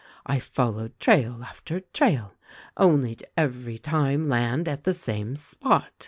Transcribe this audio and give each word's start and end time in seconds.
I 0.25 0.39
followed 0.39 0.99
trail 0.99 1.43
after 1.43 1.79
trail 1.79 2.33
only 2.75 3.13
to 3.13 3.27
every 3.39 3.77
time 3.77 4.27
land 4.27 4.67
at 4.67 4.83
the 4.83 4.95
same 4.95 5.35
spot. 5.35 5.91